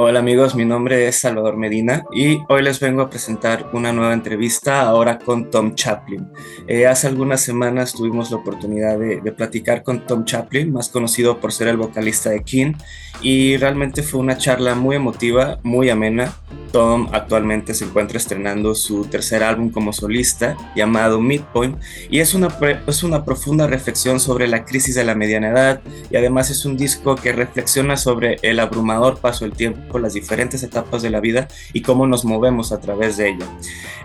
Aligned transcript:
Hola 0.00 0.20
amigos, 0.20 0.54
mi 0.54 0.64
nombre 0.64 1.08
es 1.08 1.18
Salvador 1.18 1.56
Medina 1.56 2.04
y 2.12 2.38
hoy 2.48 2.62
les 2.62 2.78
vengo 2.78 3.02
a 3.02 3.10
presentar 3.10 3.68
una 3.72 3.92
nueva 3.92 4.14
entrevista 4.14 4.82
ahora 4.82 5.18
con 5.18 5.50
Tom 5.50 5.74
Chaplin. 5.74 6.24
Eh, 6.68 6.86
hace 6.86 7.08
algunas 7.08 7.40
semanas 7.40 7.94
tuvimos 7.94 8.30
la 8.30 8.36
oportunidad 8.36 8.96
de, 8.96 9.20
de, 9.20 9.32
platicar 9.32 9.82
con 9.82 10.06
Tom 10.06 10.24
Chaplin, 10.24 10.72
más 10.72 10.88
conocido 10.88 11.40
por 11.40 11.52
ser 11.52 11.66
el 11.66 11.78
vocalista 11.78 12.30
de 12.30 12.44
King, 12.44 12.74
y 13.22 13.56
realmente 13.56 14.04
fue 14.04 14.20
una 14.20 14.38
charla 14.38 14.76
muy 14.76 14.94
emotiva, 14.94 15.58
muy 15.64 15.90
amena. 15.90 16.32
Tom 16.70 17.08
actualmente 17.12 17.74
se 17.74 17.86
encuentra 17.86 18.18
estrenando 18.18 18.74
su 18.74 19.06
tercer 19.06 19.42
álbum 19.42 19.70
como 19.70 19.92
solista 19.92 20.54
llamado 20.76 21.18
Midpoint 21.18 21.78
y 22.10 22.20
es 22.20 22.34
una, 22.34 22.54
es 22.86 23.02
una 23.02 23.24
profunda 23.24 23.66
reflexión 23.66 24.20
sobre 24.20 24.46
la 24.48 24.66
crisis 24.66 24.94
de 24.94 25.04
la 25.04 25.14
mediana 25.14 25.48
edad 25.48 25.80
y 26.10 26.16
además 26.16 26.50
es 26.50 26.66
un 26.66 26.76
disco 26.76 27.16
que 27.16 27.32
reflexiona 27.32 27.96
sobre 27.96 28.36
el 28.42 28.60
abrumador 28.60 29.18
paso 29.18 29.46
del 29.46 29.54
tiempo 29.54 29.87
por 29.88 30.00
las 30.00 30.14
diferentes 30.14 30.62
etapas 30.62 31.02
de 31.02 31.10
la 31.10 31.20
vida 31.20 31.48
y 31.72 31.82
cómo 31.82 32.06
nos 32.06 32.24
movemos 32.24 32.72
a 32.72 32.80
través 32.80 33.16
de 33.16 33.30
ella. 33.30 33.46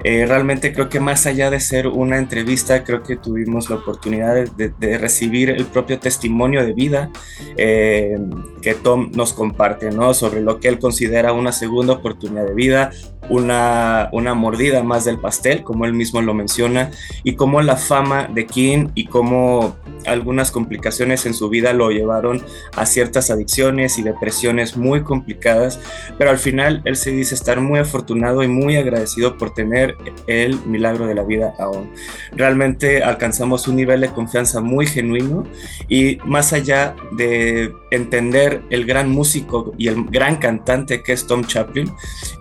Eh, 0.03 0.25
realmente 0.25 0.73
creo 0.73 0.89
que 0.89 0.99
más 0.99 1.25
allá 1.25 1.49
de 1.49 1.59
ser 1.59 1.87
una 1.87 2.17
entrevista, 2.17 2.83
creo 2.83 3.03
que 3.03 3.17
tuvimos 3.17 3.69
la 3.69 3.77
oportunidad 3.77 4.35
de, 4.35 4.97
recibir 4.97 5.49
el 5.49 5.65
propio 5.65 5.99
testimonio 5.99 6.65
de 6.65 6.73
vida 6.73 7.09
eh, 7.57 8.17
que 8.61 8.73
Tom 8.73 9.11
nos 9.13 9.33
comparte, 9.33 9.91
¿no? 9.91 10.13
Sobre 10.13 10.41
lo 10.41 10.59
que 10.59 10.67
él 10.67 10.79
considera 10.79 11.33
una 11.33 11.51
segunda 11.51 11.93
oportunidad 11.93 12.45
de 12.45 12.53
vida, 12.53 12.91
una, 13.29 14.09
una 14.11 14.33
mordida 14.33 14.83
más 14.83 15.05
del 15.05 15.19
pastel, 15.19 15.63
como 15.63 15.85
él 15.85 15.93
mismo 15.93 16.21
lo 16.21 16.33
menciona, 16.33 16.91
y 17.23 17.35
cómo 17.35 17.61
la 17.61 17.77
fama 17.77 18.27
de 18.33 18.45
King 18.45 18.89
y 18.95 19.05
cómo 19.05 19.75
algunas 20.05 20.51
complicaciones 20.51 21.25
en 21.25 21.33
su 21.33 21.49
vida 21.49 21.73
lo 21.73 21.89
llevaron 21.89 22.41
a 22.75 22.85
ciertas 22.85 23.29
adicciones 23.29 23.97
y 23.97 24.03
depresiones 24.03 24.75
muy 24.75 25.03
complicadas, 25.03 25.79
pero 26.17 26.29
al 26.29 26.37
final 26.37 26.81
él 26.85 26.95
se 26.95 27.11
dice 27.11 27.35
estar 27.35 27.61
muy 27.61 27.79
afortunado 27.79 28.43
y 28.43 28.47
muy 28.47 28.75
agradecido 28.75 29.37
por 29.37 29.53
tener 29.53 29.95
el 30.27 30.59
milagro 30.65 31.07
de 31.07 31.15
la 31.15 31.23
vida 31.23 31.53
aún. 31.59 31.91
Realmente 32.35 33.03
alcanzamos 33.03 33.67
un 33.67 33.75
nivel 33.75 34.01
de 34.01 34.09
confianza 34.09 34.61
muy 34.61 34.85
genuino 34.85 35.43
y 35.87 36.17
más 36.25 36.53
allá 36.53 36.95
de 37.11 37.73
entender 37.91 38.61
el 38.69 38.85
gran 38.85 39.09
músico 39.09 39.73
y 39.77 39.87
el 39.87 40.03
gran 40.05 40.37
cantante 40.37 41.03
que 41.03 41.13
es 41.13 41.27
Tom 41.27 41.43
Chaplin, 41.43 41.91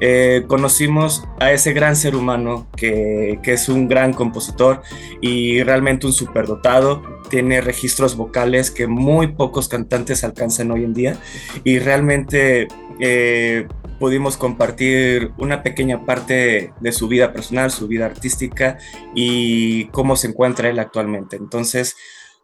eh, 0.01 0.45
conocimos 0.73 1.29
a 1.39 1.53
ese 1.53 1.75
gran 1.75 1.97
ser 1.97 2.17
humano 2.17 2.67
que, 2.75 3.39
que 3.43 3.53
es 3.53 3.69
un 3.69 3.89
gran 3.89 4.15
compositor 4.15 4.81
y 5.21 5.63
realmente 5.63 6.07
un 6.07 6.15
superdotado 6.15 7.03
tiene 7.29 7.61
registros 7.61 8.17
vocales 8.17 8.71
que 8.71 8.87
muy 8.87 9.35
pocos 9.35 9.69
cantantes 9.69 10.25
alcanzan 10.25 10.71
hoy 10.71 10.85
en 10.85 10.95
día 10.95 11.19
y 11.63 11.79
realmente 11.79 12.69
eh, 13.01 13.69
pudimos 14.01 14.39
compartir 14.39 15.33
una 15.37 15.63
pequeña 15.63 16.07
parte 16.07 16.73
de 16.81 16.93
su 16.93 17.07
vida 17.07 17.35
personal, 17.35 17.71
su 17.71 17.87
vida 17.87 18.07
artística 18.07 18.79
y 19.15 19.89
cómo 19.89 20.17
se 20.17 20.29
encuentra 20.29 20.71
él 20.71 20.79
actualmente. 20.79 21.37
Entonces, 21.37 21.97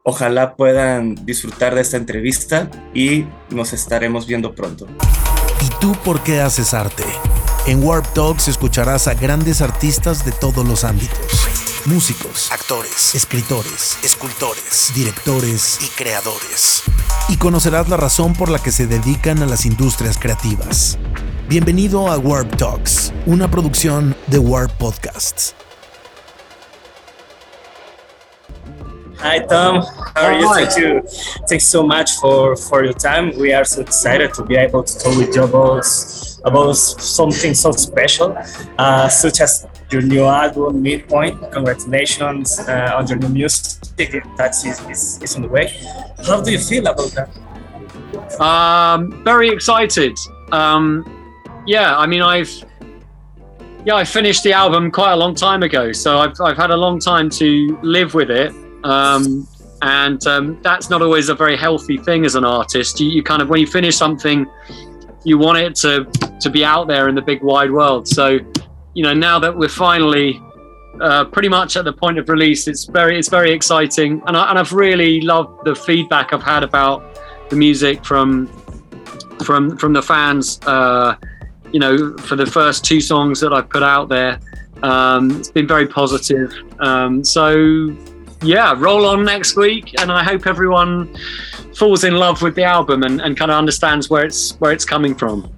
ojalá 0.02 0.54
puedan 0.54 1.14
disfrutar 1.24 1.74
de 1.74 1.80
esta 1.80 1.96
entrevista 1.96 2.70
y 2.92 3.24
nos 3.48 3.72
estaremos 3.72 4.26
viendo 4.26 4.54
pronto. 4.54 4.86
¿Y 5.64 5.80
tú 5.80 5.96
por 6.04 6.22
qué 6.22 6.42
haces 6.42 6.74
arte? 6.74 7.04
En 7.68 7.84
Warp 7.84 8.06
Talks 8.14 8.48
escucharás 8.48 9.08
a 9.08 9.14
grandes 9.14 9.60
artistas 9.60 10.24
de 10.24 10.32
todos 10.32 10.66
los 10.66 10.84
ámbitos 10.84 11.48
músicos, 11.84 12.50
actores, 12.50 13.14
escritores, 13.14 13.98
escultores, 14.02 14.90
directores 14.94 15.78
y 15.82 15.88
creadores. 15.88 16.82
Y 17.28 17.36
conocerás 17.36 17.90
la 17.90 17.98
razón 17.98 18.32
por 18.32 18.48
la 18.48 18.58
que 18.58 18.72
se 18.72 18.86
dedican 18.86 19.42
a 19.42 19.46
las 19.46 19.66
industrias 19.66 20.18
creativas. 20.18 20.98
Bienvenido 21.48 22.08
a 22.08 22.18
Warp 22.18 22.56
Talks, 22.56 23.12
una 23.26 23.50
producción 23.50 24.16
de 24.28 24.38
Warp 24.38 24.72
Podcasts. 24.72 25.54
Hi 29.20 29.40
Tom, 29.40 29.82
how 30.14 30.26
are 30.26 30.38
you? 30.38 30.54
Thank 30.54 30.78
you, 30.78 31.02
thanks 31.48 31.64
so 31.64 31.82
much 31.82 32.12
for 32.20 32.54
for 32.54 32.84
your 32.84 32.92
time. 32.92 33.36
We 33.36 33.52
are 33.52 33.64
so 33.64 33.80
excited 33.80 34.32
to 34.34 34.44
be 34.44 34.54
able 34.54 34.84
to 34.84 34.98
talk 34.98 35.16
with 35.18 35.34
you 35.34 35.42
about 35.42 35.84
about 36.44 36.74
something 36.74 37.52
so 37.52 37.72
special, 37.72 38.38
uh, 38.78 39.08
such 39.08 39.40
as 39.40 39.66
your 39.90 40.02
new 40.02 40.24
album, 40.24 40.82
Midpoint. 40.82 41.50
Congratulations 41.50 42.60
uh, 42.60 42.94
on 42.96 43.08
your 43.08 43.18
new 43.18 43.28
music 43.28 44.22
that 44.36 44.54
is, 44.64 44.80
is, 44.88 45.20
is 45.20 45.34
on 45.34 45.42
the 45.42 45.48
way. 45.48 45.66
How 46.24 46.40
do 46.40 46.52
you 46.52 46.60
feel 46.60 46.86
about 46.86 47.10
that? 47.16 48.40
Um, 48.40 49.24
very 49.24 49.48
excited. 49.48 50.16
Um, 50.52 51.04
yeah, 51.66 51.98
I 51.98 52.06
mean, 52.06 52.22
I've 52.22 52.52
yeah, 53.84 53.96
I 53.96 54.04
finished 54.04 54.44
the 54.44 54.52
album 54.52 54.92
quite 54.92 55.12
a 55.12 55.16
long 55.16 55.34
time 55.34 55.64
ago, 55.64 55.90
so 55.90 56.18
I've 56.18 56.40
I've 56.40 56.56
had 56.56 56.70
a 56.70 56.76
long 56.76 57.00
time 57.00 57.28
to 57.30 57.76
live 57.82 58.14
with 58.14 58.30
it. 58.30 58.54
Um, 58.84 59.46
and 59.82 60.26
um, 60.26 60.58
that's 60.62 60.90
not 60.90 61.02
always 61.02 61.28
a 61.28 61.34
very 61.34 61.56
healthy 61.56 61.98
thing 61.98 62.24
as 62.24 62.34
an 62.34 62.44
artist. 62.44 63.00
You, 63.00 63.08
you 63.08 63.22
kind 63.22 63.42
of 63.42 63.48
when 63.48 63.60
you 63.60 63.66
finish 63.66 63.96
something, 63.96 64.46
you 65.24 65.38
want 65.38 65.58
it 65.58 65.74
to 65.76 66.04
to 66.40 66.50
be 66.50 66.64
out 66.64 66.88
there 66.88 67.08
in 67.08 67.14
the 67.14 67.22
big 67.22 67.42
wide 67.42 67.70
world. 67.70 68.08
So 68.08 68.38
you 68.94 69.02
know, 69.02 69.14
now 69.14 69.38
that 69.38 69.56
we're 69.56 69.68
finally 69.68 70.42
uh, 71.00 71.24
pretty 71.26 71.48
much 71.48 71.76
at 71.76 71.84
the 71.84 71.92
point 71.92 72.18
of 72.18 72.28
release, 72.28 72.66
it's 72.66 72.84
very 72.84 73.18
it's 73.18 73.28
very 73.28 73.52
exciting, 73.52 74.22
and, 74.26 74.36
I, 74.36 74.50
and 74.50 74.58
I've 74.58 74.72
really 74.72 75.20
loved 75.20 75.64
the 75.64 75.74
feedback 75.74 76.32
I've 76.32 76.42
had 76.42 76.64
about 76.64 77.18
the 77.50 77.56
music 77.56 78.04
from 78.04 78.46
from 79.44 79.76
from 79.76 79.92
the 79.92 80.02
fans. 80.02 80.60
Uh, 80.66 81.16
you 81.72 81.78
know, 81.78 82.16
for 82.16 82.34
the 82.34 82.46
first 82.46 82.84
two 82.84 83.00
songs 83.00 83.40
that 83.40 83.52
I've 83.52 83.68
put 83.68 83.82
out 83.82 84.08
there, 84.08 84.40
um, 84.82 85.30
it's 85.32 85.50
been 85.50 85.68
very 85.68 85.86
positive. 85.86 86.52
Um, 86.80 87.22
so 87.22 87.94
yeah, 88.42 88.74
roll 88.76 89.06
on 89.06 89.24
next 89.24 89.56
week, 89.56 90.00
and 90.00 90.10
I 90.12 90.22
hope 90.22 90.46
everyone 90.46 91.16
falls 91.74 92.04
in 92.04 92.14
love 92.14 92.42
with 92.42 92.54
the 92.54 92.64
album 92.64 93.02
and, 93.02 93.20
and 93.20 93.36
kind 93.36 93.50
of 93.50 93.56
understands 93.56 94.10
where 94.10 94.24
it's 94.24 94.52
where 94.60 94.72
it's 94.72 94.84
coming 94.84 95.14
from 95.14 95.52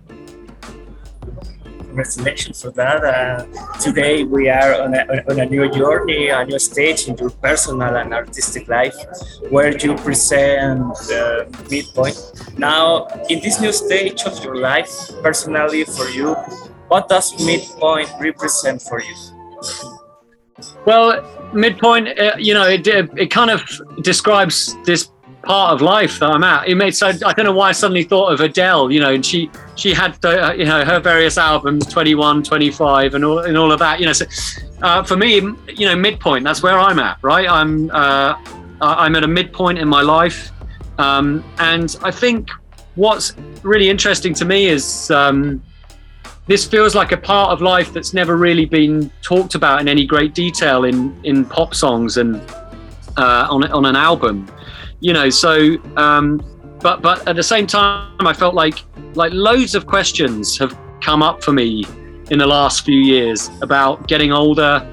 congratulations 1.90 2.62
for 2.62 2.70
that. 2.70 3.04
Uh, 3.04 3.44
today 3.78 4.24
we 4.24 4.48
are 4.48 4.80
on 4.82 4.94
a, 4.94 5.02
on 5.28 5.40
a 5.40 5.46
new 5.46 5.70
journey, 5.70 6.28
a 6.28 6.44
new 6.44 6.58
stage 6.58 7.08
in 7.08 7.16
your 7.16 7.30
personal 7.30 7.96
and 7.96 8.14
artistic 8.14 8.68
life, 8.68 8.94
where 9.50 9.76
you 9.76 9.96
present 9.96 10.80
the 11.10 11.24
midpoint. 11.70 12.16
Now, 12.58 13.06
in 13.28 13.40
this 13.40 13.60
new 13.60 13.72
stage 13.72 14.22
of 14.22 14.42
your 14.44 14.56
life, 14.56 14.90
personally 15.22 15.84
for 15.84 16.08
you, 16.08 16.34
what 16.88 17.08
does 17.08 17.28
midpoint 17.44 18.08
represent 18.20 18.82
for 18.82 19.00
you? 19.00 19.16
Well, 20.86 21.39
midpoint, 21.52 22.18
uh, 22.18 22.36
you 22.38 22.54
know, 22.54 22.66
it, 22.66 22.86
it 22.86 23.30
kind 23.30 23.50
of 23.50 23.62
describes 24.02 24.76
this 24.84 25.10
part 25.42 25.72
of 25.72 25.80
life 25.80 26.18
that 26.18 26.30
I'm 26.30 26.44
at. 26.44 26.68
It 26.68 26.74
made 26.74 26.94
so 26.94 27.08
I 27.08 27.32
don't 27.32 27.44
know 27.44 27.52
why 27.52 27.70
I 27.70 27.72
suddenly 27.72 28.04
thought 28.04 28.32
of 28.32 28.40
Adele, 28.40 28.90
you 28.90 29.00
know, 29.00 29.12
and 29.12 29.24
she 29.24 29.50
she 29.76 29.92
had 29.92 30.22
uh, 30.24 30.52
you 30.56 30.64
know 30.64 30.84
her 30.84 31.00
various 31.00 31.38
albums, 31.38 31.86
21, 31.86 32.42
25, 32.42 33.14
and 33.14 33.24
all 33.24 33.38
and 33.40 33.56
all 33.56 33.72
of 33.72 33.78
that. 33.78 34.00
You 34.00 34.06
know, 34.06 34.12
so 34.12 34.26
uh, 34.82 35.02
for 35.02 35.16
me, 35.16 35.36
you 35.36 35.86
know, 35.86 35.96
midpoint. 35.96 36.44
That's 36.44 36.62
where 36.62 36.78
I'm 36.78 36.98
at, 36.98 37.18
right? 37.22 37.48
I'm 37.48 37.90
uh, 37.90 38.34
I'm 38.80 39.16
at 39.16 39.24
a 39.24 39.28
midpoint 39.28 39.78
in 39.78 39.88
my 39.88 40.02
life, 40.02 40.50
um, 40.98 41.44
and 41.58 41.96
I 42.02 42.10
think 42.10 42.50
what's 42.94 43.34
really 43.62 43.88
interesting 43.88 44.34
to 44.34 44.44
me 44.44 44.66
is. 44.66 45.10
Um, 45.10 45.62
this 46.50 46.66
feels 46.66 46.96
like 46.96 47.12
a 47.12 47.16
part 47.16 47.52
of 47.52 47.62
life 47.62 47.92
that's 47.92 48.12
never 48.12 48.36
really 48.36 48.64
been 48.64 49.08
talked 49.22 49.54
about 49.54 49.80
in 49.80 49.86
any 49.86 50.04
great 50.04 50.34
detail 50.34 50.82
in, 50.82 51.16
in 51.22 51.44
pop 51.44 51.76
songs 51.76 52.16
and 52.16 52.40
uh, 53.16 53.46
on, 53.48 53.70
on 53.70 53.84
an 53.86 53.94
album 53.94 54.50
you 54.98 55.12
know 55.12 55.30
so 55.30 55.76
um, 55.96 56.42
but 56.80 57.02
but 57.02 57.26
at 57.28 57.36
the 57.36 57.42
same 57.42 57.68
time 57.68 58.26
i 58.26 58.32
felt 58.32 58.56
like 58.56 58.82
like 59.14 59.32
loads 59.32 59.76
of 59.76 59.86
questions 59.86 60.58
have 60.58 60.76
come 61.00 61.22
up 61.22 61.40
for 61.40 61.52
me 61.52 61.84
in 62.32 62.38
the 62.40 62.46
last 62.46 62.84
few 62.84 62.98
years 62.98 63.48
about 63.62 64.08
getting 64.08 64.32
older 64.32 64.92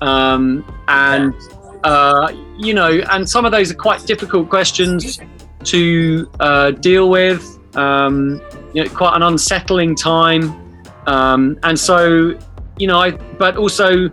um, 0.00 0.64
and 0.88 1.34
uh, 1.84 2.32
you 2.58 2.74
know 2.74 3.00
and 3.12 3.28
some 3.28 3.44
of 3.44 3.52
those 3.52 3.70
are 3.70 3.76
quite 3.76 4.04
difficult 4.06 4.50
questions 4.50 5.20
to 5.62 6.30
uh, 6.40 6.70
deal 6.72 7.10
with. 7.10 7.58
Um, 7.76 8.40
you 8.72 8.84
know 8.84 8.90
quite 8.90 9.14
an 9.14 9.22
unsettling 9.22 9.94
time 9.94 10.65
um, 11.06 11.58
and 11.62 11.78
so 11.78 12.38
you 12.78 12.86
know 12.86 12.98
i 12.98 13.10
but 13.10 13.56
also 13.56 14.08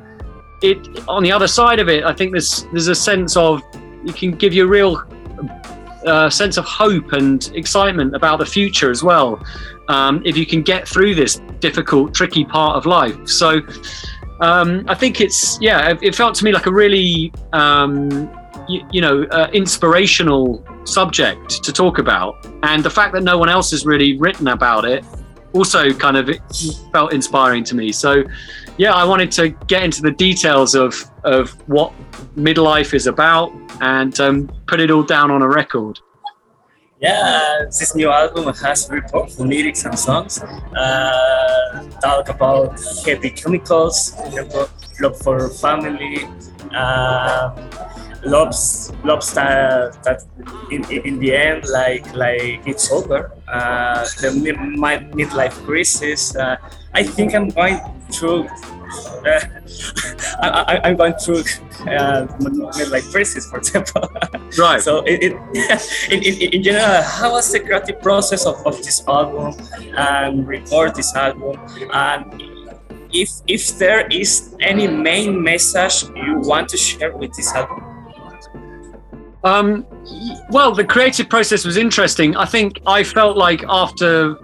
it 0.61 0.77
on 1.07 1.23
the 1.23 1.31
other 1.31 1.47
side 1.47 1.79
of 1.79 1.89
it 1.89 2.03
i 2.03 2.13
think 2.13 2.31
there's 2.31 2.63
there's 2.71 2.87
a 2.87 2.95
sense 2.95 3.35
of 3.35 3.61
it 4.05 4.15
can 4.15 4.31
give 4.31 4.53
you 4.53 4.63
a 4.63 4.67
real 4.67 5.03
uh, 6.05 6.29
sense 6.29 6.57
of 6.57 6.65
hope 6.65 7.13
and 7.13 7.51
excitement 7.55 8.15
about 8.15 8.39
the 8.39 8.45
future 8.45 8.91
as 8.91 9.03
well. 9.03 9.43
Um, 9.87 10.21
if 10.25 10.37
you 10.37 10.45
can 10.45 10.61
get 10.61 10.87
through 10.87 11.15
this 11.15 11.41
difficult, 11.59 12.13
tricky 12.13 12.45
part 12.45 12.75
of 12.75 12.85
life. 12.85 13.27
So 13.27 13.61
um, 14.41 14.85
I 14.87 14.95
think 14.95 15.21
it's, 15.21 15.59
yeah, 15.61 15.95
it 16.01 16.15
felt 16.15 16.35
to 16.35 16.45
me 16.45 16.51
like 16.51 16.65
a 16.65 16.71
really, 16.71 17.33
um, 17.53 18.09
you, 18.67 18.85
you, 18.91 19.01
know, 19.01 19.23
uh, 19.23 19.49
inspirational 19.53 20.65
subject 20.85 21.63
to 21.63 21.71
talk 21.71 21.99
about. 21.99 22.45
And 22.63 22.83
the 22.83 22.89
fact 22.89 23.13
that 23.13 23.23
no 23.23 23.37
one 23.37 23.49
else 23.49 23.71
has 23.71 23.85
really 23.85 24.17
written 24.17 24.49
about 24.49 24.85
it 24.85 25.05
also 25.53 25.93
kind 25.93 26.17
of 26.17 26.29
felt 26.91 27.13
inspiring 27.13 27.63
to 27.65 27.75
me. 27.75 27.91
So, 27.91 28.23
yeah, 28.77 28.93
I 28.93 29.03
wanted 29.05 29.31
to 29.33 29.49
get 29.67 29.83
into 29.83 30.01
the 30.01 30.11
details 30.11 30.75
of 30.75 30.95
of 31.23 31.51
what 31.69 31.93
midlife 32.35 32.93
is 32.93 33.07
about 33.07 33.53
and 33.81 34.19
um, 34.19 34.51
put 34.67 34.79
it 34.79 34.91
all 34.91 35.03
down 35.03 35.31
on 35.31 35.41
a 35.41 35.47
record. 35.47 35.99
Yeah, 36.99 37.65
this 37.65 37.95
new 37.95 38.09
album 38.09 38.53
has 38.53 38.87
very 38.87 39.01
powerful 39.01 39.45
lyrics 39.45 39.83
and 39.83 39.99
songs. 39.99 40.41
Uh, 40.41 41.83
talk 42.01 42.29
about 42.29 42.79
heavy 43.05 43.29
chemicals, 43.29 44.15
love 45.01 45.19
for 45.19 45.49
family, 45.49 46.25
uh, 46.73 47.49
loves 48.25 48.91
loves 49.03 49.33
that, 49.33 50.01
that 50.03 50.23
in, 50.71 50.83
in 50.91 51.19
the 51.19 51.35
end 51.35 51.65
like 51.69 52.13
like 52.15 52.61
it's 52.65 52.91
over. 52.91 53.31
Uh, 53.47 54.05
the 54.21 54.31
mid, 54.31 54.57
my 54.77 54.97
midlife 54.97 55.53
crisis. 55.65 56.35
Uh, 56.35 56.57
I 56.93 57.03
think 57.03 57.33
I'm 57.35 57.49
going 57.49 57.79
through 58.11 58.47
uh, 59.25 59.39
I, 60.41 60.89
am 60.89 60.97
going 60.97 61.13
through 61.13 61.39
uh, 61.39 62.27
midlife 62.39 63.11
crisis, 63.11 63.49
for 63.49 63.57
example. 63.57 64.09
Right. 64.55 64.79
so, 64.79 65.01
it, 65.01 65.23
it, 65.23 65.31
in, 66.11 66.21
in, 66.21 66.53
in, 66.53 66.63
general, 66.63 67.01
how 67.01 67.31
was 67.31 67.51
the 67.51 67.59
creative 67.59 67.99
process 68.03 68.45
of, 68.45 68.55
of 68.67 68.77
this 68.77 69.01
album 69.07 69.55
and 69.97 70.47
record 70.47 70.93
this 70.93 71.15
album? 71.15 71.57
And 71.91 72.43
if 73.11 73.29
if 73.47 73.79
there 73.79 74.05
is 74.07 74.55
any 74.59 74.87
main 74.87 75.41
message 75.41 76.03
you 76.15 76.39
want 76.39 76.69
to 76.69 76.77
share 76.77 77.17
with 77.17 77.33
this 77.33 77.51
album? 77.55 77.92
Um, 79.43 79.85
well, 80.49 80.73
the 80.73 80.85
creative 80.85 81.29
process 81.29 81.65
was 81.65 81.77
interesting. 81.77 82.35
I 82.37 82.45
think 82.45 82.79
I 82.85 83.03
felt 83.03 83.37
like 83.37 83.63
after 83.67 84.35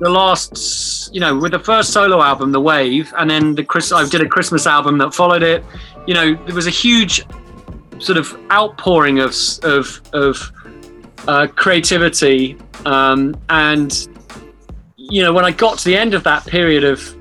the 0.00 0.10
last, 0.10 1.14
you 1.14 1.20
know, 1.20 1.36
with 1.36 1.52
the 1.52 1.58
first 1.58 1.92
solo 1.92 2.20
album, 2.22 2.50
The 2.50 2.60
Wave, 2.60 3.12
and 3.16 3.30
then 3.30 3.54
the 3.54 3.64
Chris, 3.64 3.92
I 3.92 4.08
did 4.08 4.20
a 4.20 4.28
Christmas 4.28 4.66
album 4.66 4.98
that 4.98 5.14
followed 5.14 5.42
it. 5.42 5.64
You 6.06 6.14
know, 6.14 6.34
there 6.34 6.54
was 6.54 6.66
a 6.66 6.70
huge 6.70 7.24
sort 7.98 8.18
of 8.18 8.36
outpouring 8.50 9.20
of 9.20 9.34
of 9.62 10.00
of 10.12 10.52
uh, 11.28 11.46
creativity, 11.54 12.56
um, 12.84 13.36
and 13.48 14.08
you 14.96 15.22
know, 15.22 15.32
when 15.32 15.44
I 15.44 15.52
got 15.52 15.78
to 15.78 15.84
the 15.84 15.96
end 15.96 16.14
of 16.14 16.24
that 16.24 16.46
period 16.46 16.84
of 16.84 17.14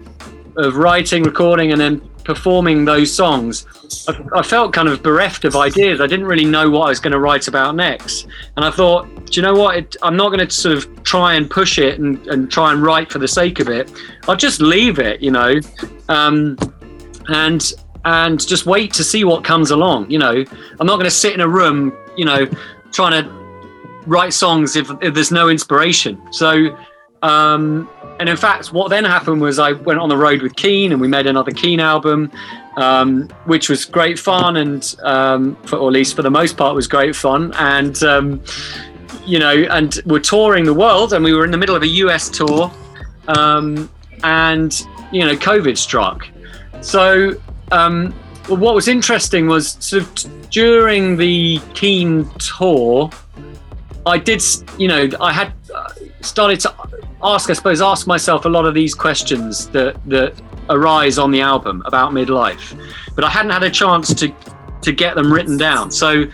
of 0.57 0.78
writing, 0.78 1.24
recording, 1.24 1.72
and 1.72 1.80
then 1.80 2.01
performing 2.27 2.83
those 2.83 3.12
songs, 3.12 3.65
I, 4.09 4.39
I, 4.39 4.41
felt 4.44 4.74
kind 4.74 4.89
of 4.89 5.01
bereft 5.01 5.45
of 5.45 5.56
ideas. 5.56 6.01
I 6.01 6.07
didn't 6.07 6.25
really 6.25 6.44
know 6.44 6.69
what 6.69 6.81
I 6.81 6.89
was 6.89 7.00
going 7.00 7.13
to 7.13 7.19
write 7.19 7.47
about 7.47 7.74
next. 7.74 8.27
And 8.57 8.65
I 8.65 8.69
thought, 8.69 9.07
do 9.27 9.39
you 9.39 9.41
know 9.41 9.56
what? 9.56 9.77
It, 9.77 9.95
I'm 10.01 10.18
not 10.18 10.27
going 10.33 10.45
to 10.45 10.53
sort 10.53 10.77
of 10.77 11.03
try 11.03 11.35
and 11.35 11.50
push 11.50 11.79
it 11.79 12.01
and, 12.01 12.27
and 12.27 12.51
try 12.51 12.74
and 12.74 12.83
write 12.83 13.09
for 13.09 13.19
the 13.19 13.29
sake 13.29 13.62
of 13.62 13.69
it. 13.69 13.89
I'll 14.27 14.35
just 14.35 14.59
leave 14.59 15.00
it, 15.00 15.21
you 15.21 15.31
know, 15.31 15.62
um, 16.09 16.57
and 17.29 17.71
and 18.03 18.45
just 18.45 18.65
wait 18.65 18.94
to 18.95 19.06
see 19.06 19.24
what 19.24 19.45
comes 19.45 19.71
along. 19.71 20.12
You 20.12 20.19
know, 20.19 20.44
I'm 20.79 20.88
not 20.88 20.95
going 20.95 21.06
to 21.06 21.18
sit 21.25 21.33
in 21.33 21.39
a 21.39 21.47
room, 21.47 21.97
you 22.18 22.25
know, 22.25 22.45
trying 22.91 23.24
to 23.24 23.29
write 24.06 24.33
songs 24.33 24.75
if, 24.75 24.91
if 25.01 25.13
there's 25.13 25.31
no 25.31 25.47
inspiration. 25.47 26.21
So 26.31 26.77
um, 27.21 27.89
and 28.19 28.29
in 28.29 28.37
fact, 28.37 28.73
what 28.73 28.89
then 28.89 29.03
happened 29.03 29.41
was 29.41 29.59
I 29.59 29.73
went 29.73 29.99
on 29.99 30.09
the 30.09 30.17
road 30.17 30.41
with 30.41 30.55
Keane 30.55 30.91
and 30.91 31.01
we 31.01 31.07
made 31.07 31.27
another 31.27 31.51
Keane 31.51 31.79
album, 31.79 32.31
um, 32.77 33.27
which 33.45 33.69
was 33.69 33.85
great 33.85 34.19
fun 34.19 34.57
and, 34.57 34.95
um, 35.03 35.55
for, 35.65 35.77
or 35.77 35.89
at 35.89 35.93
least 35.93 36.15
for 36.15 36.21
the 36.21 36.31
most 36.31 36.57
part, 36.57 36.75
was 36.75 36.87
great 36.87 37.15
fun. 37.15 37.53
And, 37.57 38.01
um, 38.03 38.41
you 39.25 39.39
know, 39.39 39.53
and 39.71 39.99
we're 40.05 40.19
touring 40.19 40.65
the 40.65 40.73
world 40.73 41.13
and 41.13 41.23
we 41.23 41.33
were 41.33 41.45
in 41.45 41.51
the 41.51 41.57
middle 41.57 41.75
of 41.75 41.83
a 41.83 41.87
US 41.87 42.29
tour 42.29 42.71
um, 43.27 43.89
and, 44.23 44.79
you 45.11 45.25
know, 45.25 45.35
COVID 45.35 45.77
struck. 45.77 46.27
So, 46.81 47.33
um, 47.71 48.13
what 48.47 48.73
was 48.73 48.87
interesting 48.87 49.47
was 49.47 49.71
sort 49.79 50.03
of 50.03 50.49
during 50.49 51.17
the 51.17 51.59
Keane 51.73 52.29
tour, 52.39 53.09
I 54.05 54.17
did, 54.17 54.41
you 54.77 54.87
know, 54.87 55.09
I 55.19 55.33
had 55.33 55.51
uh, 55.73 55.89
started 56.21 56.61
to 56.61 56.73
ask, 57.23 57.49
I 57.49 57.53
suppose, 57.53 57.81
ask 57.81 58.07
myself 58.07 58.45
a 58.45 58.49
lot 58.49 58.65
of 58.65 58.73
these 58.73 58.93
questions 58.93 59.67
that 59.69 59.97
that 60.09 60.33
arise 60.69 61.17
on 61.17 61.31
the 61.31 61.41
album 61.41 61.81
about 61.85 62.11
midlife, 62.11 62.77
but 63.15 63.23
I 63.23 63.29
hadn't 63.29 63.51
had 63.51 63.63
a 63.63 63.71
chance 63.71 64.13
to 64.15 64.33
to 64.81 64.91
get 64.91 65.15
them 65.15 65.31
written 65.31 65.57
down. 65.57 65.91
So 65.91 66.25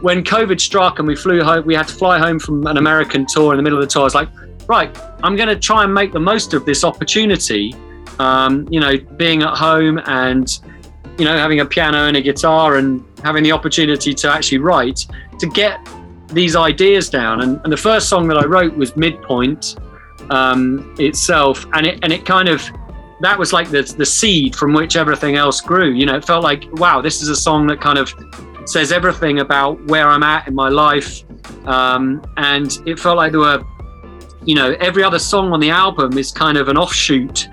when 0.00 0.24
COVID 0.24 0.60
struck 0.60 0.98
and 0.98 1.06
we 1.06 1.16
flew 1.16 1.42
home, 1.42 1.66
we 1.66 1.74
had 1.74 1.88
to 1.88 1.94
fly 1.94 2.18
home 2.18 2.38
from 2.38 2.66
an 2.66 2.76
American 2.76 3.26
tour 3.26 3.52
in 3.52 3.56
the 3.58 3.62
middle 3.62 3.78
of 3.78 3.84
the 3.84 3.90
tour. 3.90 4.02
I 4.02 4.04
was 4.04 4.14
like, 4.14 4.28
right, 4.66 4.96
I'm 5.22 5.36
going 5.36 5.48
to 5.48 5.58
try 5.58 5.84
and 5.84 5.92
make 5.92 6.12
the 6.12 6.20
most 6.20 6.54
of 6.54 6.64
this 6.64 6.84
opportunity. 6.84 7.74
Um, 8.18 8.68
you 8.70 8.80
know, 8.80 8.98
being 9.16 9.42
at 9.42 9.56
home 9.56 10.00
and 10.06 10.58
you 11.18 11.24
know 11.24 11.36
having 11.36 11.60
a 11.60 11.66
piano 11.66 12.06
and 12.06 12.16
a 12.16 12.22
guitar 12.22 12.76
and 12.76 13.04
having 13.22 13.42
the 13.42 13.52
opportunity 13.52 14.14
to 14.14 14.32
actually 14.32 14.58
write 14.58 15.06
to 15.38 15.46
get 15.48 15.86
these 16.28 16.54
ideas 16.56 17.10
down. 17.10 17.40
And, 17.42 17.60
and 17.64 17.72
the 17.72 17.76
first 17.76 18.08
song 18.08 18.28
that 18.28 18.36
I 18.36 18.44
wrote 18.44 18.76
was 18.76 18.96
Midpoint 18.96 19.76
um, 20.30 20.94
itself, 20.98 21.66
and 21.74 21.86
it 21.86 21.98
and 22.02 22.12
it 22.12 22.24
kind 22.24 22.48
of 22.48 22.62
that 23.20 23.38
was 23.38 23.52
like 23.52 23.70
the 23.70 23.82
the 23.82 24.06
seed 24.06 24.56
from 24.56 24.72
which 24.72 24.96
everything 24.96 25.36
else 25.36 25.60
grew. 25.60 25.90
You 25.90 26.06
know, 26.06 26.16
it 26.16 26.24
felt 26.24 26.42
like 26.42 26.64
wow, 26.72 27.00
this 27.00 27.20
is 27.22 27.28
a 27.28 27.36
song 27.36 27.66
that 27.66 27.80
kind 27.80 27.98
of 27.98 28.12
says 28.64 28.92
everything 28.92 29.40
about 29.40 29.84
where 29.86 30.08
I'm 30.08 30.22
at 30.22 30.48
in 30.48 30.54
my 30.54 30.68
life, 30.68 31.22
um, 31.66 32.22
and 32.36 32.78
it 32.86 32.98
felt 32.98 33.16
like 33.16 33.32
there 33.32 33.40
were, 33.40 33.62
you 34.44 34.54
know, 34.54 34.72
every 34.80 35.02
other 35.02 35.18
song 35.18 35.52
on 35.52 35.60
the 35.60 35.70
album 35.70 36.16
is 36.16 36.32
kind 36.32 36.56
of 36.56 36.68
an 36.68 36.78
offshoot 36.78 37.48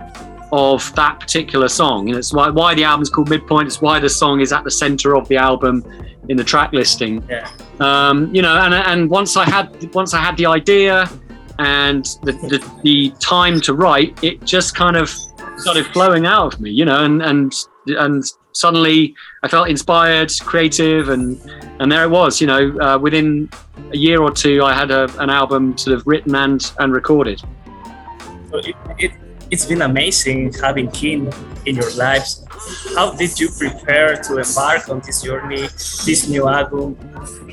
of 0.52 0.96
that 0.96 1.20
particular 1.20 1.68
song. 1.68 2.08
And 2.10 2.18
it's 2.18 2.34
why 2.34 2.50
why 2.50 2.74
the 2.76 2.84
album's 2.84 3.10
called 3.10 3.30
Midpoint. 3.30 3.68
It's 3.68 3.82
why 3.82 4.00
the 4.00 4.10
song 4.10 4.40
is 4.42 4.54
at 4.54 4.64
the 4.64 4.72
center 4.72 5.16
of 5.16 5.28
the 5.28 5.38
album 5.38 5.84
in 6.30 6.38
the 6.38 6.44
track 6.44 6.74
listing. 6.74 7.24
Yeah. 7.30 7.50
Um, 7.80 8.34
you 8.34 8.42
know, 8.42 8.56
and 8.58 8.74
and 8.74 9.10
once 9.10 9.36
I 9.36 9.46
had 9.46 9.94
once 9.94 10.14
I 10.14 10.20
had 10.20 10.38
the 10.38 10.46
idea 10.46 11.10
and 11.60 12.06
the, 12.24 12.34
the, 12.34 12.72
the 12.84 13.12
time 13.20 13.62
to 13.62 13.74
write, 13.74 14.24
it 14.24 14.44
just 14.44 14.76
kind 14.76 14.96
of 14.96 15.10
started 15.58 15.86
flowing 15.88 16.26
out 16.26 16.54
of 16.54 16.62
me, 16.62 16.70
you 16.70 16.86
know, 16.86 17.04
and 17.04 17.22
and 17.22 17.54
and 17.88 18.24
suddenly 18.52 19.16
I 19.44 19.48
felt 19.48 19.70
inspired, 19.70 20.32
creative, 20.42 21.10
and 21.10 21.40
and 21.80 21.92
there 21.92 22.04
it 22.04 22.10
was, 22.10 22.40
you 22.42 22.48
know. 22.48 22.78
Uh, 22.80 22.98
within 22.98 23.50
a 23.92 23.98
year 23.98 24.22
or 24.22 24.32
two, 24.32 24.64
I 24.64 24.74
had 24.74 24.92
a, 24.92 25.06
an 25.20 25.30
album 25.30 25.78
sort 25.78 25.96
of 25.96 26.06
written 26.06 26.36
and 26.36 26.72
and 26.80 26.94
recorded. 26.94 27.42
So 28.52 28.58
it, 28.58 28.76
it 29.00 29.12
it's 29.50 29.66
been 29.66 29.82
amazing 29.82 30.54
having 30.54 30.92
Keane 30.92 31.32
in 31.66 31.76
your 31.76 31.92
lives. 31.96 32.46
How 32.96 33.16
did 33.16 33.40
you 33.40 33.50
prepare 33.50 34.16
to 34.24 34.38
embark 34.38 34.90
on 34.90 35.00
this 35.00 35.22
journey, 35.22 35.62
this 36.06 36.28
new 36.28 36.48
album? 36.48 36.98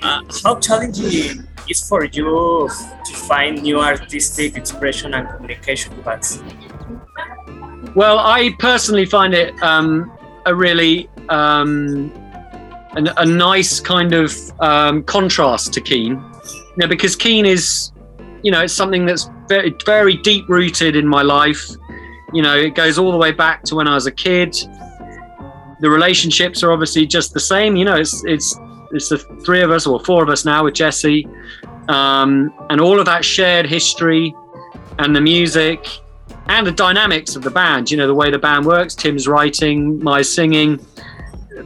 Uh, 0.02 0.22
how 0.42 0.58
challenging 0.58 1.46
is 1.68 1.86
for 1.88 2.04
you 2.04 2.68
to 3.04 3.14
find 3.14 3.62
new 3.62 3.80
artistic 3.80 4.56
expression 4.56 5.14
and 5.14 5.28
communication 5.28 6.02
paths? 6.02 6.42
Well, 7.94 8.18
I 8.18 8.50
personally 8.58 9.06
find 9.06 9.34
it 9.34 9.60
um, 9.62 10.12
a 10.46 10.54
really 10.54 11.08
um, 11.28 12.12
an, 12.96 13.08
a 13.16 13.24
nice 13.24 13.80
kind 13.80 14.12
of 14.14 14.34
um, 14.60 15.02
contrast 15.04 15.72
to 15.74 15.80
Keane, 15.80 16.12
you 16.14 16.76
know, 16.76 16.86
because 16.86 17.16
Keane 17.16 17.46
is, 17.46 17.92
you 18.42 18.50
know, 18.50 18.62
it's 18.62 18.72
something 18.72 19.06
that's 19.06 19.30
very, 19.48 19.74
very 19.84 20.16
deep 20.16 20.48
rooted 20.48 20.96
in 20.96 21.06
my 21.06 21.22
life. 21.22 21.70
You 22.32 22.42
know, 22.42 22.56
it 22.56 22.74
goes 22.74 22.98
all 22.98 23.12
the 23.12 23.18
way 23.18 23.32
back 23.32 23.62
to 23.64 23.76
when 23.76 23.86
I 23.86 23.94
was 23.94 24.06
a 24.06 24.12
kid. 24.12 24.56
The 25.80 25.90
relationships 25.90 26.62
are 26.62 26.72
obviously 26.72 27.06
just 27.06 27.32
the 27.32 27.40
same. 27.40 27.76
You 27.76 27.84
know, 27.84 27.96
it's 27.96 28.24
it's 28.24 28.58
it's 28.94 29.08
the 29.08 29.18
three 29.18 29.62
of 29.62 29.70
us 29.70 29.86
or 29.86 30.00
four 30.00 30.22
of 30.22 30.28
us 30.28 30.44
now 30.44 30.64
with 30.64 30.74
Jesse, 30.74 31.26
um, 31.88 32.52
and 32.70 32.80
all 32.80 32.98
of 32.98 33.06
that 33.06 33.24
shared 33.24 33.66
history 33.66 34.34
and 34.98 35.14
the 35.14 35.20
music 35.20 35.86
and 36.48 36.66
the 36.66 36.72
dynamics 36.72 37.36
of 37.36 37.42
the 37.42 37.50
band. 37.50 37.90
You 37.90 37.96
know, 37.96 38.06
the 38.06 38.14
way 38.14 38.30
the 38.30 38.38
band 38.38 38.64
works. 38.66 38.94
Tim's 38.94 39.26
writing, 39.26 40.02
my 40.02 40.22
singing, 40.22 40.84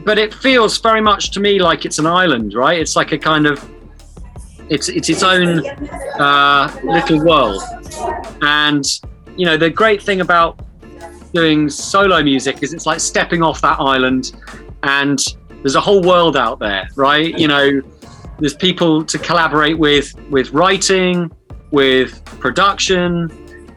but 0.03 0.17
it 0.17 0.33
feels 0.33 0.77
very 0.79 1.01
much 1.01 1.31
to 1.31 1.39
me 1.39 1.59
like 1.59 1.85
it's 1.85 1.99
an 1.99 2.05
island, 2.05 2.53
right? 2.53 2.79
It's 2.79 2.95
like 2.95 3.11
a 3.11 3.17
kind 3.17 3.45
of 3.45 3.69
it's 4.69 4.89
it's 4.89 5.09
its 5.09 5.23
own 5.23 5.65
uh, 6.19 6.79
little 6.83 7.23
world, 7.23 7.61
and 8.41 8.85
you 9.35 9.45
know 9.45 9.57
the 9.57 9.69
great 9.69 10.01
thing 10.01 10.21
about 10.21 10.59
doing 11.33 11.69
solo 11.69 12.23
music 12.23 12.63
is 12.63 12.73
it's 12.73 12.85
like 12.85 12.99
stepping 12.99 13.43
off 13.43 13.61
that 13.61 13.79
island 13.79 14.33
and 14.83 15.19
there's 15.61 15.75
a 15.75 15.81
whole 15.81 16.01
world 16.01 16.37
out 16.37 16.59
there, 16.59 16.87
right? 16.95 17.37
You 17.37 17.47
know, 17.47 17.81
there's 18.39 18.55
people 18.55 19.03
to 19.05 19.17
collaborate 19.17 19.77
with 19.77 20.13
with 20.29 20.51
writing, 20.51 21.31
with 21.71 22.23
production, 22.25 23.29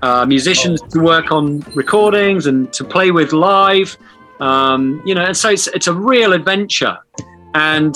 uh, 0.02 0.24
musicians 0.26 0.80
to 0.90 1.00
work 1.00 1.32
on 1.32 1.60
recordings 1.74 2.46
and 2.46 2.72
to 2.72 2.84
play 2.84 3.10
with 3.10 3.32
live. 3.32 3.96
Um, 4.40 5.02
you 5.04 5.14
know, 5.14 5.24
and 5.24 5.36
so 5.36 5.50
it's 5.50 5.66
it's 5.68 5.86
a 5.86 5.94
real 5.94 6.32
adventure. 6.32 6.98
And 7.54 7.94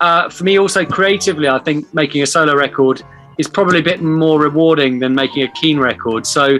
uh, 0.00 0.28
for 0.28 0.44
me, 0.44 0.58
also 0.58 0.84
creatively, 0.84 1.48
I 1.48 1.58
think 1.58 1.92
making 1.94 2.22
a 2.22 2.26
solo 2.26 2.54
record 2.54 3.02
is 3.38 3.48
probably 3.48 3.80
a 3.80 3.82
bit 3.82 4.02
more 4.02 4.40
rewarding 4.40 4.98
than 4.98 5.14
making 5.14 5.42
a 5.42 5.52
Keane 5.52 5.78
record. 5.78 6.26
So 6.26 6.58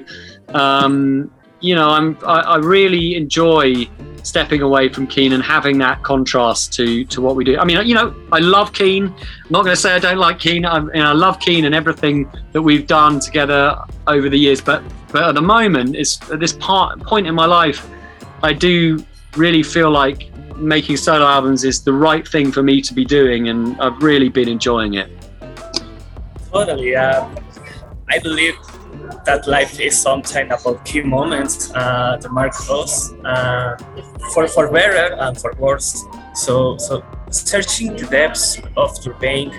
um, 0.55 1.31
you 1.61 1.75
know, 1.75 1.89
I'm 1.89 2.19
I, 2.25 2.41
I, 2.41 2.57
really 2.57 3.15
enjoy 3.15 3.89
stepping 4.23 4.63
away 4.63 4.89
from 4.89 5.07
Keane 5.07 5.33
and 5.33 5.43
having 5.43 5.79
that 5.79 6.03
contrast 6.03 6.73
to 6.75 7.05
to 7.07 7.21
what 7.21 7.37
we 7.37 7.45
do. 7.45 7.59
I 7.59 7.65
mean, 7.65 7.87
you 7.87 7.95
know, 7.95 8.15
I 8.33 8.39
love 8.41 8.73
Keane. 8.73 9.07
I'm 9.07 9.51
not 9.51 9.65
going 9.65 9.75
to 9.75 9.81
say 9.81 9.95
I 9.95 9.99
don't 9.99 10.19
like 10.19 10.39
Keane. 10.39 10.65
I, 10.67 10.79
I 10.95 11.13
love 11.13 11.41
Keane 11.41 11.65
and 11.65 11.75
everything 11.75 12.31
that 12.53 12.63
we've 12.63 12.87
done 12.87 13.21
together 13.21 13.77
over 14.07 14.29
the 14.29 14.39
years. 14.39 14.61
But 14.61 14.83
but 15.13 15.23
at 15.23 15.35
the 15.35 15.43
moment, 15.43 15.97
it's 15.97 16.21
at 16.31 16.41
this 16.41 16.53
part 16.53 17.01
point 17.01 17.27
in 17.27 17.35
my 17.35 17.47
life, 17.47 17.89
I 18.43 18.53
do 18.53 19.05
really 19.37 19.63
feel 19.63 19.91
like 19.91 20.31
making 20.57 20.97
solo 20.97 21.25
albums 21.25 21.65
is 21.65 21.83
the 21.83 21.93
right 21.93 22.27
thing 22.27 22.51
for 22.53 22.63
me 22.63 22.81
to 22.83 22.95
be 22.95 23.05
doing, 23.05 23.49
and 23.49 23.81
I've 23.81 24.03
really 24.03 24.29
been 24.29 24.49
enjoying 24.49 24.95
it. 24.95 25.11
Totally. 26.51 26.97
Uh, 26.97 27.29
I 28.09 28.19
believe 28.19 28.57
that 29.27 29.47
life 29.47 29.79
is 29.81 30.01
sometimes 30.01 30.53
about 30.53 30.85
key 30.85 31.03
moments 31.03 31.71
uh, 31.75 32.17
that 32.21 32.31
mark 32.31 32.55
us 32.71 33.13
uh, 33.25 33.77
for 34.33 34.49
for 34.49 34.71
better 34.71 35.15
and 35.19 35.39
for 35.39 35.53
worse. 35.59 36.05
So 36.35 36.79
so 36.79 37.03
searching 37.31 37.97
the 37.97 38.07
depths 38.07 38.59
of 38.77 38.91
your 39.05 39.15
being, 39.15 39.51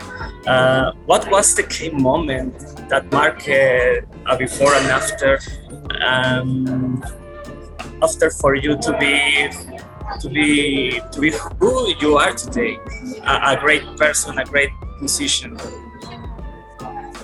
uh, 0.47 0.93
what 1.05 1.29
was 1.29 1.53
the 1.53 1.63
key 1.63 1.91
moment 1.91 2.53
that 2.89 3.11
marked 3.11 3.47
uh, 3.49 4.31
a 4.31 4.37
before 4.37 4.73
and 4.73 4.87
after? 4.87 5.39
Um, 6.05 7.03
after 8.01 8.29
for 8.29 8.55
you 8.55 8.77
to 8.77 8.97
be 8.97 9.49
to 10.21 10.29
be 10.29 11.01
to 11.11 11.19
be 11.19 11.31
who 11.59 11.93
you 11.99 12.17
are 12.17 12.33
today, 12.33 12.77
a, 13.25 13.53
a 13.53 13.57
great 13.59 13.85
person, 13.97 14.37
a 14.39 14.45
great 14.45 14.69
musician. 14.99 15.57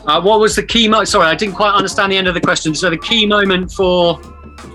Uh, 0.05 0.21
what 0.21 0.39
was 0.39 0.55
the 0.55 0.63
key 0.63 0.87
moment? 0.87 1.07
Sorry, 1.07 1.25
I 1.25 1.35
didn't 1.35 1.55
quite 1.55 1.73
understand 1.73 2.11
the 2.11 2.17
end 2.17 2.27
of 2.27 2.33
the 2.33 2.41
question. 2.41 2.75
So 2.75 2.89
the 2.89 2.97
key 2.97 3.25
moment 3.25 3.71
for 3.71 4.19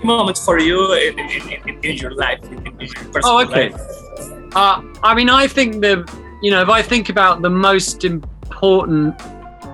moment 0.03 0.37
for 0.37 0.59
you 0.59 0.93
in, 0.93 1.19
in, 1.19 1.49
in, 1.67 1.79
in 1.83 1.97
your 1.97 2.11
life, 2.11 2.43
in, 2.43 2.79
your 2.79 3.21
oh, 3.23 3.43
okay. 3.43 3.69
Life. 3.69 4.55
Uh, 4.55 4.81
I 5.03 5.13
mean, 5.13 5.29
I 5.29 5.47
think 5.47 5.81
the 5.81 6.09
you 6.41 6.51
know 6.51 6.61
if 6.61 6.69
I 6.69 6.81
think 6.81 7.09
about 7.09 7.41
the 7.41 7.49
most 7.49 8.03
important 8.03 9.19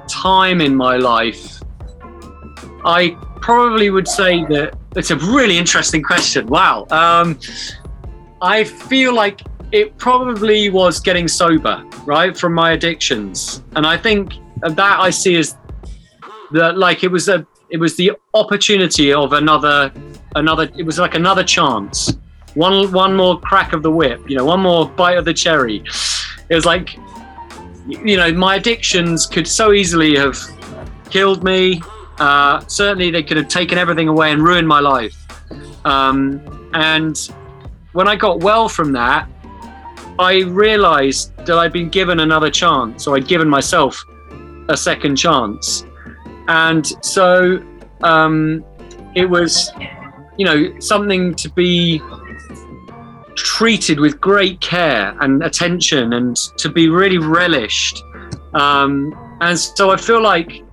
time 0.09 0.59
in 0.59 0.75
my 0.75 0.97
life, 0.97 1.61
I 2.83 3.17
probably 3.41 3.89
would 3.89 4.07
say 4.07 4.43
that 4.45 4.77
it's 4.95 5.11
a 5.11 5.15
really 5.17 5.57
interesting 5.57 6.03
question. 6.03 6.47
Wow. 6.47 6.87
Um, 6.89 7.39
I 8.41 8.63
feel 8.63 9.13
like 9.13 9.41
it 9.71 9.97
probably 9.97 10.69
was 10.69 10.99
getting 10.99 11.27
sober, 11.27 11.83
right, 12.05 12.37
from 12.37 12.53
my 12.53 12.73
addictions, 12.73 13.63
and 13.75 13.87
I 13.87 13.97
think 13.97 14.33
that 14.61 14.99
I 14.99 15.09
see 15.09 15.35
as 15.35 15.57
the 16.51 16.73
like 16.73 17.03
it 17.03 17.11
was 17.11 17.27
a 17.29 17.45
it 17.69 17.77
was 17.77 17.95
the 17.95 18.13
opportunity 18.33 19.13
of 19.13 19.33
another 19.33 19.91
another 20.35 20.69
it 20.77 20.83
was 20.83 20.99
like 20.99 21.15
another 21.15 21.43
chance. 21.43 22.17
One 22.53 22.91
one 22.91 23.15
more 23.15 23.39
crack 23.39 23.73
of 23.73 23.83
the 23.83 23.91
whip 23.91 24.29
you 24.29 24.37
know 24.37 24.45
one 24.45 24.61
more 24.61 24.87
bite 24.87 25.17
of 25.17 25.25
the 25.25 25.33
cherry. 25.33 25.83
It 26.49 26.55
was 26.55 26.65
like 26.65 26.97
you 27.87 28.17
know 28.17 28.31
my 28.31 28.55
addictions 28.55 29.25
could 29.25 29.47
so 29.47 29.73
easily 29.73 30.15
have 30.15 30.37
killed 31.09 31.43
me. 31.43 31.81
Uh, 32.17 32.65
certainly 32.67 33.11
they 33.11 33.21
could 33.21 33.35
have 33.35 33.49
taken 33.49 33.77
everything 33.77 34.07
away 34.07 34.31
and 34.31 34.41
ruined 34.41 34.67
my 34.67 34.79
life. 34.79 35.15
Um, 35.85 36.41
and 36.73 37.17
when 37.93 38.09
i 38.09 38.15
got 38.15 38.41
well 38.41 38.67
from 38.67 38.91
that 38.91 39.27
i 40.19 40.41
realized 40.41 41.35
that 41.45 41.57
i'd 41.57 41.71
been 41.71 41.89
given 41.89 42.19
another 42.19 42.51
chance 42.51 43.07
or 43.07 43.15
i'd 43.15 43.27
given 43.27 43.47
myself 43.47 44.03
a 44.69 44.77
second 44.77 45.15
chance. 45.15 45.85
And 46.47 46.85
so 47.03 47.63
um, 48.03 48.63
it 49.15 49.29
was, 49.29 49.71
you 50.37 50.45
know, 50.45 50.79
something 50.79 51.33
to 51.35 51.49
be 51.49 52.01
treated 53.35 53.99
with 53.99 54.19
great 54.21 54.59
care 54.61 55.15
and 55.21 55.43
attention 55.43 56.13
and 56.13 56.35
to 56.57 56.69
be 56.69 56.89
really 56.89 57.17
relished. 57.17 58.01
Um, 58.53 59.13
and 59.41 59.59
so 59.59 59.91
I 59.91 59.97
feel 59.97 60.21
like 60.21 60.63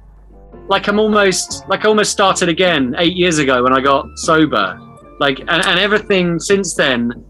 like 0.69 0.87
I'm 0.87 1.01
almost 1.01 1.69
like 1.69 1.85
I 1.85 1.89
almost 1.89 2.13
started 2.13 2.49
again 2.49 2.95
eight 2.99 3.17
years 3.17 3.39
ago 3.39 3.63
when 3.63 3.73
I 3.73 3.81
got 3.81 4.07
sober. 4.19 4.79
Like 5.19 5.41
and, 5.41 5.51
and 5.51 5.79
everything 5.79 6.39
since 6.39 6.75
then, 6.75 7.25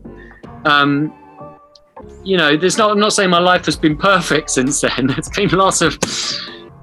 um, 0.64 1.12
you 2.22 2.36
know, 2.36 2.56
there's 2.56 2.78
not 2.78 2.90
I'm 2.90 3.00
not 3.00 3.12
saying 3.12 3.30
my 3.30 3.40
life 3.40 3.64
has 3.66 3.76
been 3.76 3.96
perfect 4.12 4.50
since 4.50 4.80
then. 4.80 5.10
It's 5.16 5.34
been 5.34 5.48
lots 5.50 5.80
of 5.80 5.98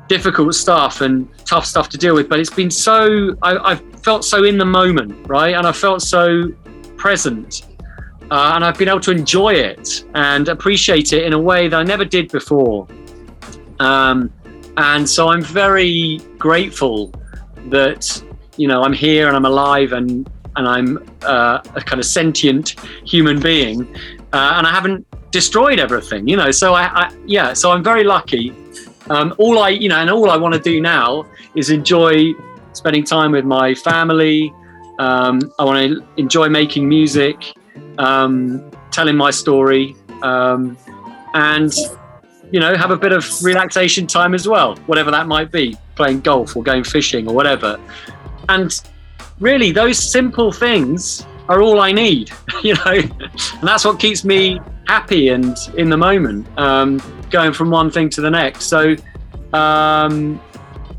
difficult 0.09 0.55
stuff 0.55 0.99
and 1.01 1.29
tough 1.45 1.65
stuff 1.65 1.87
to 1.89 1.97
deal 1.97 2.15
with. 2.15 2.27
But 2.27 2.39
it's 2.39 2.49
been 2.49 2.71
so 2.71 3.37
I, 3.41 3.75
have 3.75 4.03
felt 4.03 4.25
so 4.25 4.43
in 4.43 4.57
the 4.57 4.65
moment, 4.65 5.27
right? 5.29 5.55
And 5.55 5.65
I 5.65 5.71
felt 5.71 6.01
so 6.01 6.51
present, 6.97 7.67
uh, 8.29 8.51
and 8.55 8.65
I've 8.65 8.77
been 8.77 8.89
able 8.89 8.99
to 9.01 9.11
enjoy 9.11 9.53
it 9.53 10.03
and 10.15 10.49
appreciate 10.49 11.13
it 11.13 11.23
in 11.23 11.31
a 11.31 11.39
way 11.39 11.69
that 11.69 11.79
I 11.79 11.83
never 11.83 12.03
did 12.03 12.29
before. 12.29 12.87
Um, 13.79 14.33
and 14.75 15.07
so 15.07 15.29
I'm 15.29 15.41
very 15.41 16.19
grateful 16.37 17.13
that 17.67 18.21
you 18.57 18.67
know 18.67 18.83
I'm 18.83 18.93
here 18.93 19.27
and 19.27 19.37
I'm 19.37 19.45
alive 19.45 19.93
and 19.93 20.29
and 20.55 20.67
I'm 20.67 20.97
uh, 21.21 21.61
a 21.75 21.81
kind 21.81 21.99
of 21.99 22.05
sentient 22.05 22.75
human 23.05 23.39
being, 23.39 23.81
uh, 24.33 24.53
and 24.57 24.67
I 24.67 24.71
haven't 24.71 25.05
destroyed 25.31 25.79
everything, 25.79 26.27
you 26.27 26.35
know. 26.35 26.49
So 26.49 26.73
I, 26.73 26.85
I 27.01 27.17
yeah, 27.25 27.53
so 27.53 27.71
I'm 27.71 27.83
very 27.83 28.03
lucky 28.03 28.55
um, 29.09 29.33
all 29.37 29.59
I, 29.59 29.69
you 29.69 29.89
know, 29.89 29.97
and 29.97 30.09
all 30.09 30.29
I 30.29 30.37
want 30.37 30.53
to 30.53 30.59
do 30.59 30.81
now 30.81 31.25
is 31.55 31.69
enjoy 31.69 32.33
spending 32.73 33.03
time 33.03 33.31
with 33.31 33.45
my 33.45 33.73
family. 33.73 34.53
Um, 34.99 35.51
I 35.59 35.65
want 35.65 35.91
to 35.91 36.05
enjoy 36.17 36.49
making 36.49 36.87
music, 36.87 37.37
um, 37.97 38.69
telling 38.91 39.15
my 39.15 39.31
story, 39.31 39.95
um, 40.21 40.77
and 41.33 41.73
you 42.51 42.59
know, 42.59 42.75
have 42.75 42.91
a 42.91 42.97
bit 42.97 43.13
of 43.13 43.25
relaxation 43.43 44.07
time 44.07 44.33
as 44.33 44.47
well, 44.47 44.75
whatever 44.87 45.11
that 45.11 45.27
might 45.27 45.51
be, 45.51 45.77
playing 45.95 46.21
golf 46.21 46.55
or 46.55 46.63
going 46.63 46.83
fishing 46.83 47.27
or 47.27 47.35
whatever. 47.35 47.79
And 48.49 48.73
really, 49.39 49.71
those 49.71 49.97
simple 49.99 50.51
things 50.51 51.25
are 51.47 51.61
all 51.61 51.79
I 51.79 51.91
need, 51.91 52.31
you 52.63 52.75
know, 52.75 52.93
and 52.93 53.63
that's 53.63 53.85
what 53.85 53.99
keeps 53.99 54.23
me 54.23 54.59
happy 54.87 55.29
and 55.29 55.57
in 55.77 55.89
the 55.89 55.97
moment. 55.97 56.47
Um, 56.57 56.99
going 57.29 57.53
from 57.53 57.69
one 57.69 57.91
thing 57.91 58.09
to 58.09 58.21
the 58.21 58.29
next. 58.29 58.65
So, 58.65 58.95
um, 59.53 60.41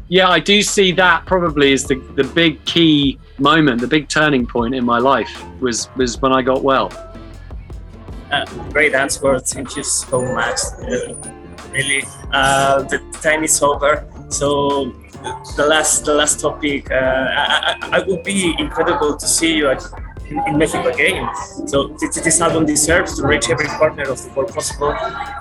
yeah, 0.09 0.29
I 0.29 0.41
do 0.41 0.63
see 0.63 0.93
that 0.93 1.27
probably 1.27 1.73
as 1.73 1.85
the, 1.85 1.97
the 2.17 2.25
big 2.25 2.65
key 2.65 3.19
moment, 3.39 3.81
the 3.81 3.87
big 3.87 4.09
turning 4.09 4.47
point 4.47 4.75
in 4.75 4.85
my 4.85 4.99
life 4.99 5.45
was 5.61 5.89
was 5.97 6.21
when 6.21 6.33
I 6.33 6.43
got 6.43 6.63
well. 6.63 6.91
Uh, 8.31 8.45
great 8.71 8.95
answer. 8.95 9.39
Thank 9.41 9.77
you 9.77 9.83
so 9.83 10.23
much. 10.35 10.59
Uh, 10.83 11.15
really, 11.73 12.05
uh, 12.33 12.83
the 12.83 12.99
time 13.23 13.45
is 13.45 13.63
over. 13.63 14.07
So 14.29 14.93
the 15.57 15.67
last 15.67 16.05
the 16.05 16.15
last 16.15 16.41
topic. 16.41 16.91
Uh, 16.91 16.95
I, 16.95 17.77
I, 17.83 17.99
I 17.99 18.05
would 18.07 18.23
be 18.23 18.55
incredible 18.59 19.17
to 19.17 19.27
see 19.27 19.55
you 19.55 19.71
in, 20.27 20.39
in 20.47 20.59
Mexico 20.59 20.89
again. 20.89 21.29
So 21.67 21.89
this, 21.89 22.41
album 22.41 22.67
deserves 22.67 23.17
to 23.19 23.27
reach 23.27 23.51
every 23.51 23.67
corner 23.67 24.05
of 24.05 24.23
the 24.23 24.33
world 24.35 24.53
possible. 24.53 24.93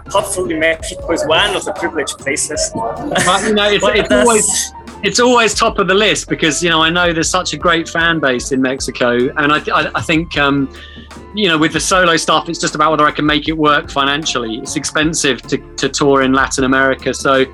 Hopefully, 0.07 0.57
Mexico 0.57 1.11
is 1.11 1.25
one 1.25 1.55
of 1.55 1.65
the 1.65 1.73
privileged 1.73 2.17
places. 2.17 2.71
But, 2.73 3.43
you 3.47 3.53
know, 3.53 3.69
it's, 3.69 3.85
it's 3.87 4.11
always 4.11 4.73
it's 5.03 5.19
always 5.19 5.53
top 5.53 5.79
of 5.79 5.87
the 5.87 5.93
list 5.93 6.27
because 6.27 6.61
you 6.61 6.69
know 6.69 6.81
I 6.81 6.89
know 6.89 7.13
there's 7.13 7.29
such 7.29 7.53
a 7.53 7.57
great 7.57 7.87
fan 7.87 8.19
base 8.19 8.51
in 8.51 8.61
Mexico, 8.61 9.29
and 9.37 9.51
I, 9.53 9.59
I, 9.73 9.91
I 9.95 10.01
think 10.01 10.37
um, 10.37 10.73
you 11.33 11.47
know 11.47 11.57
with 11.57 11.73
the 11.73 11.79
solo 11.79 12.17
stuff, 12.17 12.49
it's 12.49 12.59
just 12.59 12.75
about 12.75 12.91
whether 12.91 13.05
I 13.05 13.11
can 13.11 13.25
make 13.25 13.47
it 13.47 13.53
work 13.57 13.89
financially. 13.89 14.57
It's 14.57 14.75
expensive 14.75 15.41
to, 15.43 15.57
to 15.75 15.89
tour 15.89 16.23
in 16.23 16.33
Latin 16.33 16.65
America, 16.65 17.13
so 17.13 17.45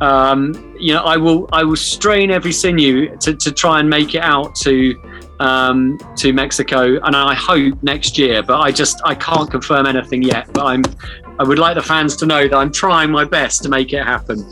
um, 0.00 0.74
you 0.78 0.92
know 0.92 1.02
I 1.02 1.16
will 1.16 1.48
I 1.52 1.62
will 1.62 1.76
strain 1.76 2.30
every 2.30 2.52
sinew 2.52 3.16
to, 3.18 3.34
to 3.34 3.52
try 3.52 3.80
and 3.80 3.88
make 3.88 4.14
it 4.14 4.22
out 4.22 4.54
to 4.56 5.00
um, 5.40 5.98
to 6.16 6.32
Mexico, 6.32 6.98
and 7.02 7.14
I 7.16 7.34
hope 7.34 7.82
next 7.82 8.18
year. 8.18 8.42
But 8.42 8.60
I 8.60 8.70
just 8.70 9.00
I 9.04 9.14
can't 9.14 9.50
confirm 9.50 9.86
anything 9.86 10.22
yet. 10.22 10.52
But 10.52 10.66
I'm 10.66 10.84
I 11.38 11.44
would 11.44 11.58
like 11.58 11.74
the 11.74 11.82
fans 11.82 12.16
to 12.16 12.26
know 12.26 12.48
that 12.48 12.56
I'm 12.56 12.72
trying 12.72 13.10
my 13.10 13.24
best 13.24 13.62
to 13.64 13.68
make 13.68 13.92
it 13.92 14.04
happen. 14.04 14.44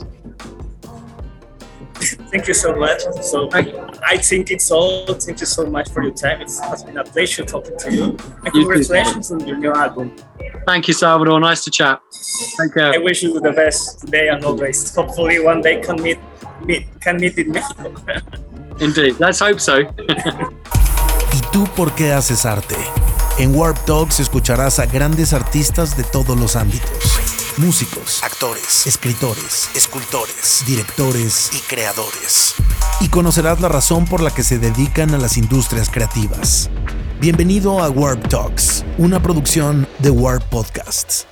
Thank 2.31 2.47
you 2.49 2.55
so 2.55 2.77
much. 2.77 3.01
So 3.23 3.49
I 3.53 4.19
think 4.19 4.51
it's 4.51 4.71
all. 4.71 5.07
Thank 5.07 5.41
you 5.41 5.47
so 5.47 5.67
much 5.67 5.91
for 5.91 6.03
your 6.03 6.13
time. 6.13 6.41
It 6.41 6.51
has 6.63 6.85
been 6.85 6.99
a 6.99 7.05
pleasure 7.05 7.45
talking 7.45 7.77
to 7.79 7.93
you. 7.93 8.05
And 8.45 8.55
you 8.55 8.67
congratulations 8.67 9.33
on 9.33 9.47
your 9.47 9.57
new 9.57 9.73
album. 9.73 10.15
Thank 10.67 10.89
you, 10.89 10.95
Salvador. 10.95 11.41
Nice 11.41 11.65
to 11.65 11.71
chat. 11.71 12.01
Thank 12.57 12.75
you. 12.77 12.83
I 12.83 12.99
wish 12.99 13.23
you 13.23 13.39
the 13.41 13.53
best 13.53 14.01
today 14.01 14.29
and 14.29 14.45
always. 14.45 14.95
Hopefully, 14.95 15.41
one 15.41 15.61
day 15.61 15.81
can 15.81 16.01
meet, 16.03 16.19
meet 16.65 16.87
can 17.01 17.17
meet 17.17 17.39
in 17.39 17.53
Mexico. 17.53 17.95
Indeed. 18.81 19.19
Let's 19.19 19.41
hope 19.41 19.61
so. 19.61 19.83
¿Y 21.47 21.53
tú 21.53 21.65
por 21.77 21.95
qué 21.95 22.13
haces 22.13 22.45
arte? 22.47 22.77
En 23.39 23.55
Warp 23.55 23.79
Talks 23.85 24.21
escucharás 24.21 24.79
a 24.79 24.87
grandes 24.87 25.33
artistas 25.33 25.97
de 25.97 26.05
todos 26.05 26.39
los 26.39 26.57
ámbitos 26.57 26.91
músicos, 27.59 28.23
actores, 28.23 28.87
escritores, 28.87 29.71
escultores, 29.75 30.63
directores 30.67 31.51
y 31.55 31.61
creadores. 31.61 32.55
Y 33.01 33.09
conocerás 33.09 33.61
la 33.61 33.69
razón 33.69 34.05
por 34.05 34.21
la 34.21 34.31
que 34.31 34.43
se 34.43 34.59
dedican 34.59 35.15
a 35.15 35.19
las 35.19 35.39
industrias 35.39 35.89
creativas. 35.89 36.69
Bienvenido 37.19 37.83
a 37.83 37.89
Warp 37.89 38.29
Talks, 38.29 38.85
una 38.99 39.23
producción 39.23 39.89
de 40.01 40.11
Warp 40.11 40.43
Podcasts. 40.51 41.27